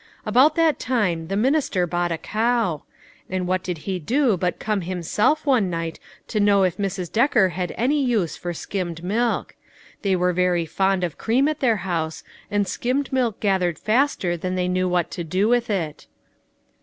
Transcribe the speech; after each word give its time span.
About 0.25 0.55
that 0.55 0.79
time 0.79 1.27
the 1.27 1.35
minister 1.37 1.85
bought 1.85 2.11
a 2.11 2.17
cow, 2.17 2.81
and 3.29 3.45
what 3.45 3.61
did 3.61 3.77
he 3.85 3.99
do 3.99 4.35
but 4.35 4.57
come 4.57 4.81
himself 4.81 5.45
one 5.45 5.69
night 5.69 5.99
to 6.27 6.39
know 6.39 6.63
if 6.63 6.77
Mrs. 6.77 7.11
Decker 7.11 7.49
had 7.49 7.71
any 7.77 8.03
use 8.03 8.35
for 8.35 8.51
skimmed 8.51 9.03
milk; 9.03 9.53
they 10.01 10.15
were 10.15 10.33
very 10.33 10.65
fond 10.65 11.03
of 11.03 11.19
cream 11.19 11.47
at 11.47 11.59
their 11.59 11.77
house, 11.85 12.23
and 12.49 12.67
skimmed 12.67 13.13
milk 13.13 13.39
gath 13.39 13.61
ered 13.61 13.77
faster 13.77 14.35
than 14.35 14.55
they 14.55 14.67
knew 14.67 14.89
what 14.89 15.11
to 15.11 15.23
do 15.23 15.49
witli 15.49 15.69
it. 15.89 16.07